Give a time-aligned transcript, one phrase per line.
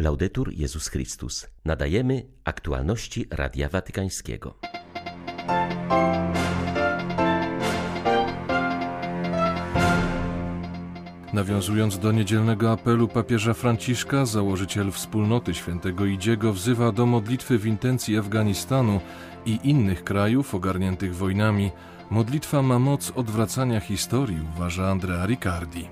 [0.00, 1.46] Laudetur Jezus Chrystus.
[1.64, 4.54] Nadajemy aktualności Radia Watykańskiego.
[11.32, 18.18] Nawiązując do niedzielnego apelu papieża Franciszka, założyciel wspólnoty świętego Idziego wzywa do modlitwy w intencji
[18.18, 19.00] Afganistanu
[19.46, 21.70] i innych krajów ogarniętych wojnami.
[22.10, 25.88] Modlitwa ma moc odwracania historii, uważa Andrea Riccardi.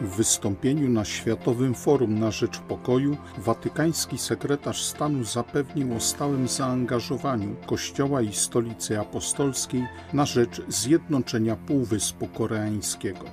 [0.00, 7.56] W wystąpieniu na Światowym Forum na Rzecz Pokoju watykański sekretarz stanu zapewnił o stałym zaangażowaniu
[7.66, 13.24] Kościoła i Stolicy Apostolskiej na rzecz zjednoczenia Półwyspu Koreańskiego.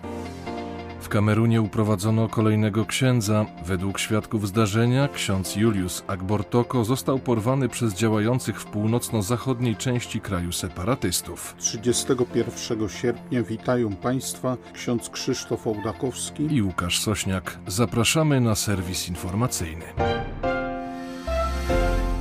[1.05, 3.45] W Kamerunie uprowadzono kolejnego księdza.
[3.65, 11.55] Według świadków zdarzenia ksiądz Julius Agbortoko został porwany przez działających w północno-zachodniej części kraju separatystów.
[11.57, 17.59] 31 sierpnia witają Państwa ksiądz Krzysztof Ołdakowski i Łukasz Sośniak.
[17.67, 19.85] Zapraszamy na serwis informacyjny.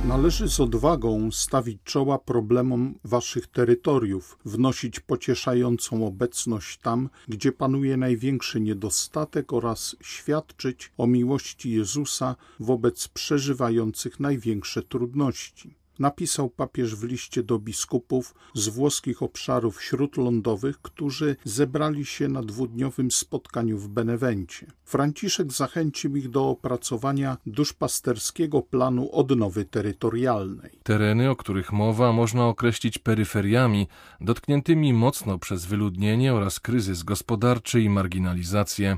[0.07, 8.61] Należy z odwagą stawić czoła problemom waszych terytoriów, wnosić pocieszającą obecność tam, gdzie panuje największy
[8.61, 17.59] niedostatek oraz świadczyć o miłości Jezusa wobec przeżywających największe trudności napisał papież w liście do
[17.59, 24.67] biskupów z włoskich obszarów śródlądowych, którzy zebrali się na dwudniowym spotkaniu w Benewencie.
[24.83, 30.71] Franciszek zachęcił ich do opracowania duszpasterskiego planu odnowy terytorialnej.
[30.83, 33.87] Tereny, o których mowa, można określić peryferiami,
[34.21, 38.97] dotkniętymi mocno przez wyludnienie oraz kryzys gospodarczy i marginalizację.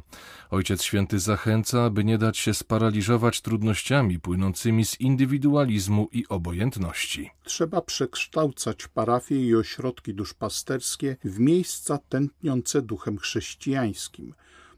[0.49, 6.86] Ojciec Święty zachęca, by nie dać się sparaliżować trudnościami płynącymi z indywidualizmu i obojętności.
[7.43, 14.33] Trzeba przekształcać parafie i ośrodki duszpasterskie w miejsca tętniące duchem chrześcijańskim.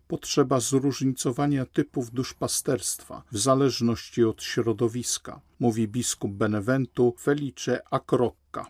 [0.08, 8.66] Potrzeba zróżnicowania typów duszpasterstwa w zależności od środowiska, mówi biskup Beneventu Felice Acrocca.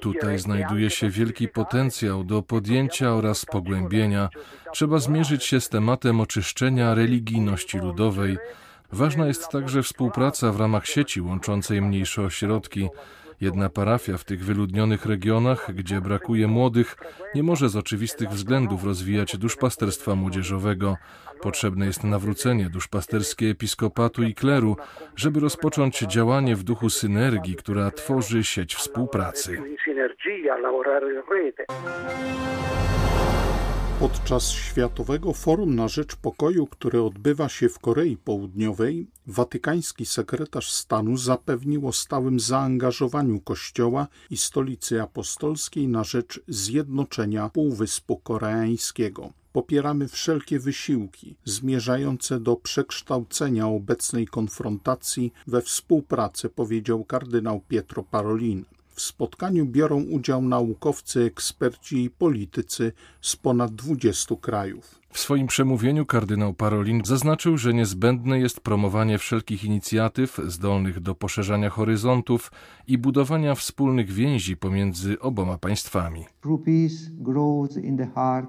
[0.00, 4.28] Tutaj znajduje się wielki potencjał do podjęcia oraz pogłębienia.
[4.72, 8.38] Trzeba zmierzyć się z tematem oczyszczenia religijności ludowej.
[8.94, 12.88] Ważna jest także współpraca w ramach sieci łączącej mniejsze ośrodki.
[13.40, 16.96] Jedna parafia w tych wyludnionych regionach, gdzie brakuje młodych,
[17.34, 20.96] nie może z oczywistych względów rozwijać duszpasterstwa młodzieżowego.
[21.40, 24.76] Potrzebne jest nawrócenie duszpasterskie episkopatu i kleru,
[25.16, 29.62] żeby rozpocząć działanie w duchu synergii, która tworzy sieć współpracy.
[34.00, 41.16] Podczas Światowego Forum na Rzecz Pokoju, które odbywa się w Korei Południowej, watykański sekretarz stanu
[41.16, 49.32] zapewnił o stałym zaangażowaniu Kościoła i Stolicy Apostolskiej na rzecz zjednoczenia Półwyspu Koreańskiego.
[49.52, 58.64] Popieramy wszelkie wysiłki zmierzające do przekształcenia obecnej konfrontacji we współpracę, powiedział kardynał Pietro Parolin.
[58.94, 65.00] W spotkaniu biorą udział naukowcy, eksperci i politycy z ponad 20 krajów.
[65.14, 71.70] W swoim przemówieniu kardynał Parolin zaznaczył, że niezbędne jest promowanie wszelkich inicjatyw zdolnych do poszerzania
[71.70, 72.52] horyzontów
[72.86, 76.24] i budowania wspólnych więzi pomiędzy oboma państwami.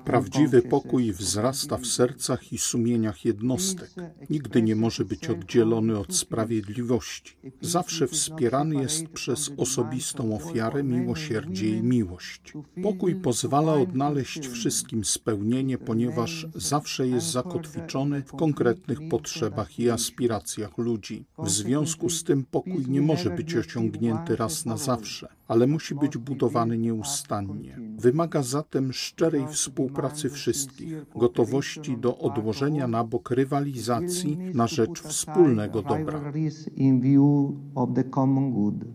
[0.06, 3.90] Prawdziwy pokój wzrasta w sercach i sumieniach jednostek.
[4.30, 7.38] Nigdy nie może być oddzielony od sprawiedliwości.
[7.62, 12.54] Zawsze wspierany jest przez osobistą ofiarę, miłosierdzie i miłość.
[12.84, 21.26] Pokój pozwala odnaleźć wszystkim spełnienie, ponieważ zawsze jest zakotwiczony w konkretnych potrzebach i aspiracjach ludzi.
[21.38, 26.18] W związku z tym pokój nie może być osiągnięty raz na zawsze, ale musi być
[26.18, 27.80] budowany nieustannie.
[27.98, 36.22] Wymaga zatem szczerej współpracy wszystkich, gotowości do odłożenia na bok rywalizacji na rzecz wspólnego dobra.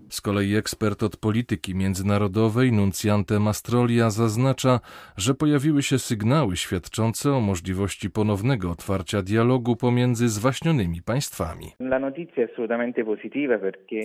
[0.08, 4.80] Z kolei ekspert od polityki międzynarodowej Nuncjante Mastrolia zaznacza,
[5.16, 11.66] że pojawiły się sygnały świadczące o możliwości ponownego otwarcia dialogu pomiędzy zwaśnionymi państwami.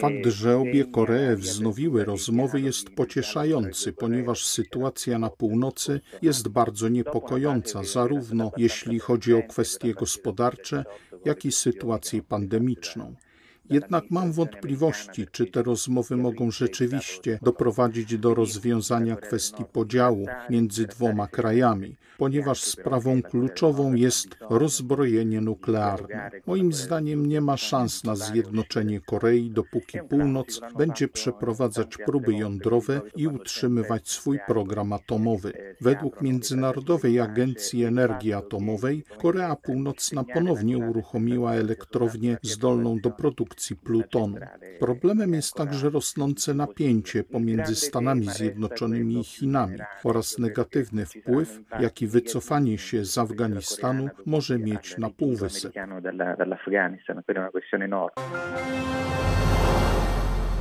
[0.01, 7.83] Fakt, że obie Koree wznowiły rozmowy jest pocieszający, ponieważ sytuacja na północy jest bardzo niepokojąca,
[7.83, 10.85] zarówno jeśli chodzi o kwestie gospodarcze,
[11.25, 13.15] jak i sytuację pandemiczną.
[13.69, 21.27] Jednak mam wątpliwości, czy te rozmowy mogą rzeczywiście doprowadzić do rozwiązania kwestii podziału między dwoma
[21.27, 26.31] krajami, ponieważ sprawą kluczową jest rozbrojenie nuklearne.
[26.45, 33.27] Moim zdaniem nie ma szans na zjednoczenie Korei, dopóki północ będzie przeprowadzać próby jądrowe i
[33.27, 35.53] utrzymywać swój program atomowy.
[35.81, 44.37] Według Międzynarodowej Agencji Energii Atomowej Korea Północna ponownie uruchomiła elektrownię zdolną do produkcji plutonu.
[44.79, 52.77] Problemem jest także rosnące napięcie pomiędzy Stanami Zjednoczonymi i Chinami oraz negatywny wpływ, jaki wycofanie
[52.77, 55.73] się z Afganistanu może mieć na półwysep.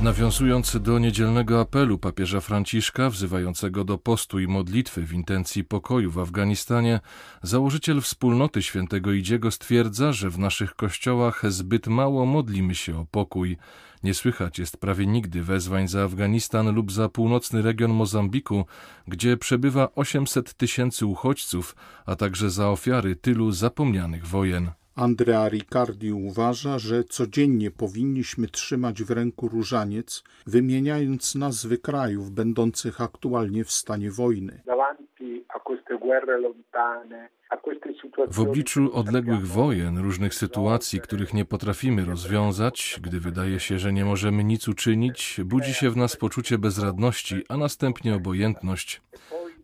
[0.01, 6.19] Nawiązując do niedzielnego apelu papieża Franciszka wzywającego do postu i modlitwy w intencji pokoju w
[6.19, 6.99] Afganistanie,
[7.43, 13.57] założyciel wspólnoty świętego Idziego stwierdza, że w naszych kościołach zbyt mało modlimy się o pokój.
[14.03, 18.65] Nie słychać jest prawie nigdy wezwań za Afganistan lub za północny region Mozambiku,
[19.07, 21.75] gdzie przebywa 800 tysięcy uchodźców,
[22.05, 24.71] a także za ofiary tylu zapomnianych wojen.
[24.95, 33.63] Andrea Riccardi uważa, że codziennie powinniśmy trzymać w ręku różaniec, wymieniając nazwy krajów będących aktualnie
[33.63, 34.61] w stanie wojny.
[38.27, 44.05] W obliczu odległych wojen, różnych sytuacji, których nie potrafimy rozwiązać, gdy wydaje się, że nie
[44.05, 49.01] możemy nic uczynić, budzi się w nas poczucie bezradności, a następnie obojętność.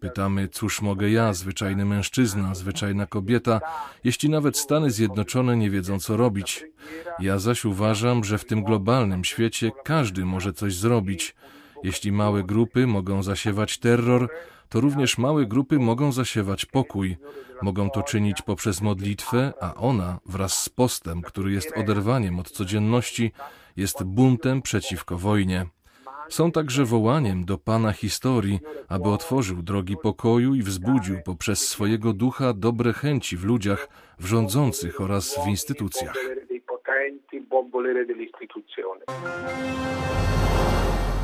[0.02, 3.62] Pytamy, cóż mogę ja, zwyczajny mężczyzna, zwyczajna kobieta,
[4.04, 6.66] jeśli nawet Stany Zjednoczone nie wiedzą, co robić.
[7.20, 11.36] Ja zaś uważam, że w tym globalnym świecie każdy może coś zrobić.
[11.84, 14.30] Jeśli małe grupy mogą zasiewać terror,
[14.70, 17.18] to również małe grupy mogą zasiewać pokój.
[17.62, 23.32] Mogą to czynić poprzez modlitwę, a ona, wraz z postem, który jest oderwaniem od codzienności,
[23.78, 25.66] jest buntem przeciwko wojnie.
[26.32, 32.54] Są także wołaniem do Pana historii, aby otworzył drogi pokoju i wzbudził poprzez swojego ducha
[32.54, 33.90] dobre chęci w ludziach,
[34.20, 36.16] w rządzących oraz w instytucjach.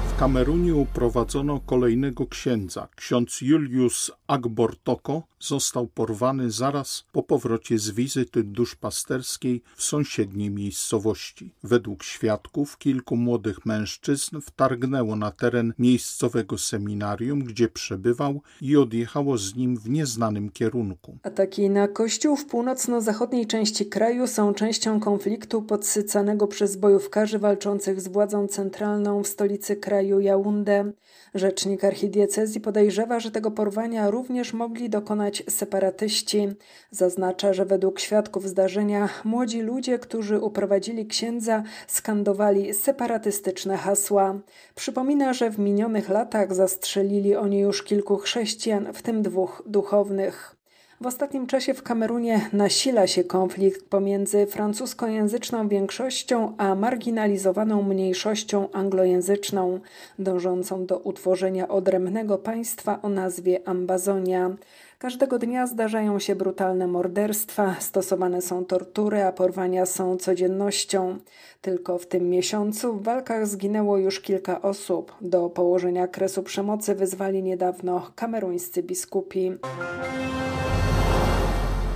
[0.08, 2.88] W Kamerunie uprowadzono kolejnego księdza.
[2.96, 11.52] Ksiądz Julius Agbortoko został porwany zaraz po powrocie z wizyty duszpasterskiej w sąsiedniej miejscowości.
[11.64, 19.56] Według świadków kilku młodych mężczyzn wtargnęło na teren miejscowego seminarium, gdzie przebywał i odjechało z
[19.56, 21.18] nim w nieznanym kierunku.
[21.24, 28.08] Ataki na kościół w północno-zachodniej części kraju są częścią konfliktu podsycanego przez bojówkarzy walczących z
[28.08, 30.92] władzą centralną w stolicy kraju Jaunde.
[31.34, 36.48] Rzecznik archidiecezji podejrzewa, że tego porwania również mogli dokonać separatyści.
[36.92, 44.40] Zaznacza, że według świadków zdarzenia młodzi ludzie, którzy uprowadzili księdza, skandowali separatystyczne hasła.
[44.76, 50.58] Przypomina, że w minionych latach zastrzelili oni już kilku chrześcijan, w tym dwóch duchownych.
[51.02, 59.80] W ostatnim czasie w Kamerunie nasila się konflikt pomiędzy francuskojęzyczną większością a marginalizowaną mniejszością anglojęzyczną,
[60.20, 64.56] dążącą do utworzenia odrębnego państwa o nazwie Ambazonia.
[65.00, 71.18] Każdego dnia zdarzają się brutalne morderstwa, stosowane są tortury, a porwania są codziennością.
[71.62, 75.16] Tylko w tym miesiącu w walkach zginęło już kilka osób.
[75.22, 79.52] Do położenia kresu przemocy wyzwali niedawno kameruńscy biskupi.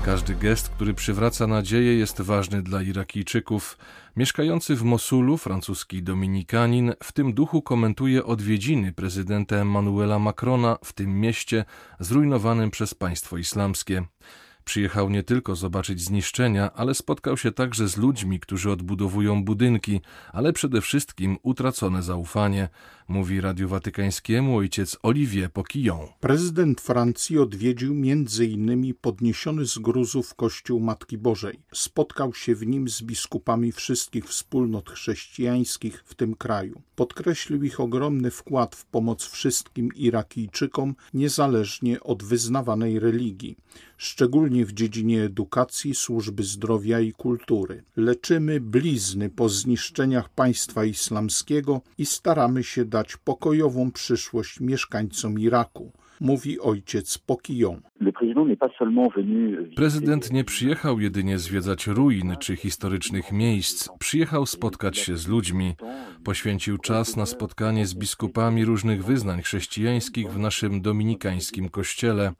[0.06, 3.78] Każdy gest, który przywraca nadzieję, jest ważny dla Irakijczyków.
[4.16, 11.20] Mieszkający w Mosulu francuski dominikanin w tym duchu komentuje odwiedziny prezydenta Emmanuela Macrona w tym
[11.20, 11.66] mieście
[12.00, 14.04] zrujnowanym przez państwo islamskie.
[14.64, 20.02] Przyjechał nie tylko zobaczyć zniszczenia, ale spotkał się także z ludźmi, którzy odbudowują budynki,
[20.34, 22.70] ale przede wszystkim utracone zaufanie,
[23.12, 26.08] mówi Radiu Watykańskiemu ojciec Olivier Poquillon.
[26.20, 28.94] Prezydent Francji odwiedził m.in.
[29.02, 31.60] podniesiony z gruzów Kościół Matki Bożej.
[31.74, 36.82] Spotkał się w nim z biskupami wszystkich wspólnot chrześcijańskich w tym kraju.
[36.96, 43.56] Podkreślił ich ogromny wkład w pomoc wszystkim Irakijczykom, niezależnie od wyznawanej religii
[44.02, 47.84] szczególnie w dziedzinie edukacji, służby zdrowia i kultury.
[47.96, 55.92] Leczymy blizny po zniszczeniach państwa islamskiego i staramy się dać pokojową przyszłość mieszkańcom Iraku
[56.22, 57.82] mówi ojciec Pokijon.
[59.76, 65.74] Prezydent nie przyjechał jedynie zwiedzać ruin czy historycznych miejsc, przyjechał spotkać się z ludźmi.
[66.24, 72.32] Poświęcił czas na spotkanie z biskupami różnych wyznań chrześcijańskich w naszym dominikańskim kościele.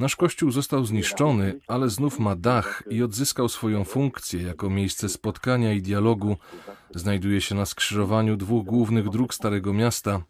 [0.00, 5.72] Nasz kościół został zniszczony, ale znów ma dach i odzyskał swoją funkcję jako miejsce spotkania
[5.72, 6.36] i dialogu.
[6.94, 10.22] Znajduje się na skrzyżowaniu dwóch głównych dróg Starego Miasta.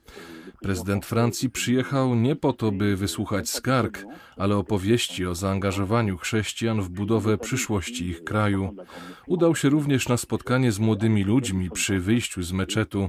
[0.62, 4.04] Prezydent Francji przyjechał nie po to, by wysłuchać skarg,
[4.36, 8.76] ale opowieści o zaangażowaniu chrześcijan w budowę przyszłości ich kraju.
[9.26, 13.08] Udał się również na spotkanie z młodymi ludźmi przy wyjściu z meczetu.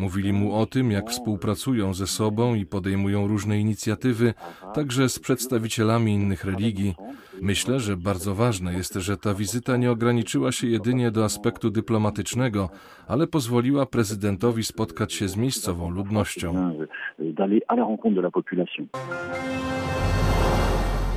[0.00, 4.34] Mówili mu o tym, jak współpracują ze sobą i podejmują różne inicjatywy,
[4.74, 6.94] także z przedstawicielami innych religii.
[7.40, 12.70] Myślę, że bardzo ważne jest, że ta wizyta nie ograniczyła się jedynie do aspektu dyplomatycznego,
[13.08, 16.74] ale pozwoliła prezydentowi spotkać się z miejscową ludnością.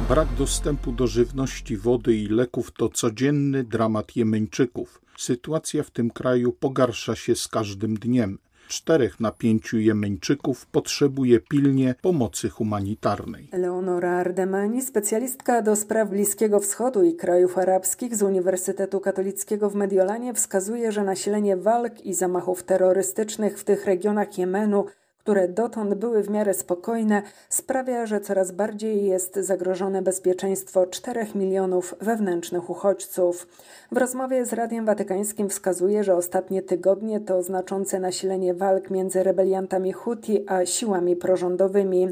[0.10, 5.02] Brak dostępu do żywności, wody i leków to codzienny dramat Jemeńczyków.
[5.18, 11.96] Sytuacja w tym kraju pogarsza się z każdym dniem czterech na pięciu Jemeńczyków potrzebuje pilnie
[12.02, 13.50] pomocy humanitarnej.
[13.52, 20.34] Leonora Ardemani, specjalistka do spraw Bliskiego Wschodu i krajów arabskich z Uniwersytetu Katolickiego w Mediolanie,
[20.34, 24.86] wskazuje, że nasilenie walk i zamachów terrorystycznych w tych regionach Jemenu
[25.24, 31.96] które dotąd były w miarę spokojne, sprawia, że coraz bardziej jest zagrożone bezpieczeństwo 4 milionów
[32.02, 33.48] wewnętrznych uchodźców.
[33.92, 39.94] W rozmowie z Radiem Watykańskim wskazuje, że ostatnie tygodnie to znaczące nasilenie walk między rebeliantami
[39.94, 42.08] Huti a siłami prorządowymi.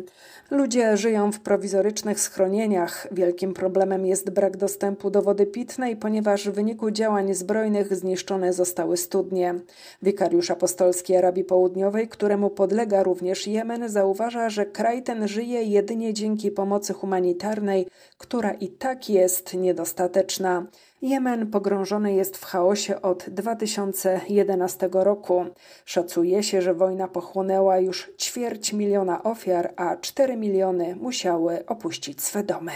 [0.52, 3.08] Ludzie żyją w prowizorycznych schronieniach.
[3.12, 8.98] Wielkim problemem jest brak dostępu do wody pitnej, ponieważ w wyniku działań zbrojnych zniszczone zostały
[8.98, 9.56] studnie.
[10.02, 16.52] Wikariusz apostolski Arabii Południowej, któremu podlega również Jemen, zauważa, że kraj ten żyje jedynie dzięki
[16.52, 20.66] pomocy humanitarnej, która i tak jest niedostateczna.
[21.02, 25.46] Jemen pogrążony jest w chaosie od 2011 roku.
[25.86, 32.44] Szacuje się, że wojna pochłonęła już ćwierć miliona ofiar, a 4 miliony musiały opuścić swe
[32.44, 32.72] domy.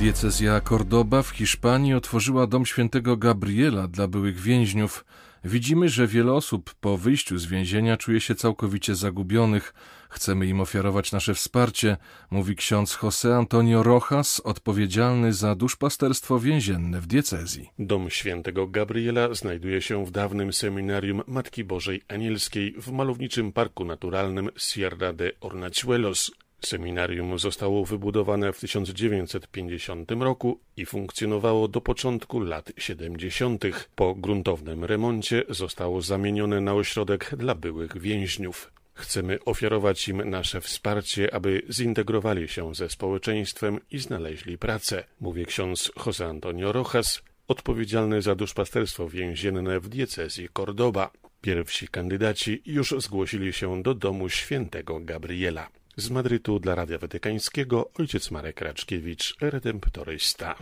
[0.00, 5.04] Diecezja Cordoba w Hiszpanii otworzyła dom świętego Gabriela dla byłych więźniów.
[5.44, 9.74] Widzimy, że wiele osób po wyjściu z więzienia czuje się całkowicie zagubionych.
[10.10, 11.96] Chcemy im ofiarować nasze wsparcie,
[12.30, 17.70] mówi ksiądz José Antonio Rojas, odpowiedzialny za duszpasterstwo więzienne w diecezji.
[17.78, 24.48] Dom świętego Gabriela znajduje się w dawnym seminarium Matki Bożej Anielskiej w malowniczym parku naturalnym
[24.56, 26.30] Sierra de Hornachuelos,
[26.66, 33.64] Seminarium zostało wybudowane w 1950 roku i funkcjonowało do początku lat 70.
[33.94, 38.72] Po gruntownym remoncie zostało zamienione na ośrodek dla byłych więźniów.
[38.94, 45.92] Chcemy ofiarować im nasze wsparcie, aby zintegrowali się ze społeczeństwem i znaleźli pracę, mówi ksiądz
[45.96, 51.10] José Antonio Rojas, odpowiedzialny za duszpasterstwo więzienne w diecezji Cordoba.
[51.40, 55.79] Pierwsi kandydaci już zgłosili się do domu świętego Gabriela.
[55.96, 60.54] Z Madrytu dla Radia Watykańskiego ojciec Marek Raczkiewicz, redemptorysta.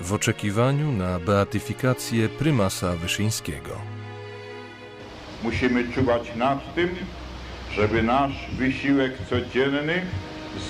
[0.00, 3.80] W oczekiwaniu na beatyfikację prymasa Wyszyńskiego.
[5.42, 6.88] Musimy czuwać nad tym,
[7.74, 10.06] żeby nasz wysiłek codzienny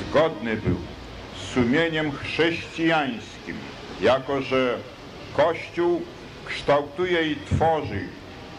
[0.00, 0.76] zgodny był
[1.36, 3.56] z sumieniem chrześcijańskim,
[4.00, 4.78] jako że
[5.36, 6.02] Kościół
[6.44, 8.08] kształtuje i tworzy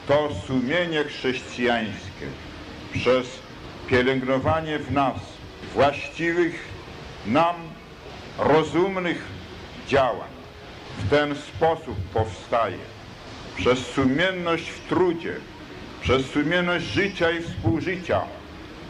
[0.08, 2.45] to sumienie chrześcijańskie
[2.96, 3.28] przez
[3.88, 5.16] pielęgnowanie w nas
[5.74, 6.70] właściwych
[7.25, 7.56] nam
[8.40, 9.25] rozumnych
[9.88, 10.30] działań.
[10.98, 12.78] W ten sposób powstaje
[13.58, 15.34] przez sumienność w trudzie,
[16.02, 18.22] przez sumienność życia i współżycia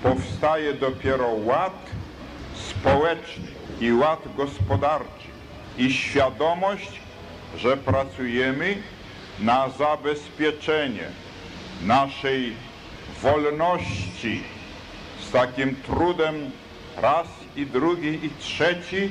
[0.04, 1.86] powstaje dopiero ład
[2.56, 3.48] społeczny
[3.82, 5.28] i ład gospodarczy
[5.78, 7.00] i świadomość,
[7.58, 8.78] że pracujemy
[9.40, 11.10] na zabezpieczenie
[11.84, 12.54] naszej
[13.22, 14.44] wolności
[15.20, 16.36] z takim trudem
[16.98, 19.10] raz i drugi i trzeci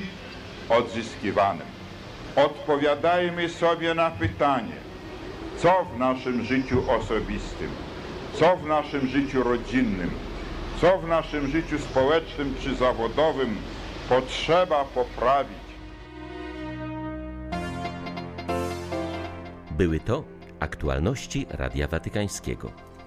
[0.69, 1.67] odzyskiwanym.
[2.35, 4.75] Odpowiadajmy sobie na pytanie,
[5.57, 7.69] co w naszym życiu osobistym,
[8.33, 10.11] co w naszym życiu rodzinnym,
[10.81, 13.57] co w naszym życiu społecznym czy zawodowym
[14.09, 15.65] potrzeba poprawić.
[19.71, 20.23] Były to
[20.59, 22.94] aktualności Radia Watykańskiego.